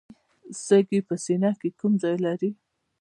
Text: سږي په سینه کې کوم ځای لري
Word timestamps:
سږي 0.65 0.99
په 1.07 1.15
سینه 1.25 1.49
کې 1.59 1.69
کوم 1.79 1.93
ځای 2.03 2.15
لري 2.25 2.51